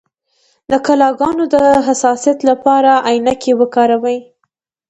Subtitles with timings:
[0.69, 1.55] د ګلانو د
[1.87, 4.19] حساسیت لپاره عینکې وکاروئ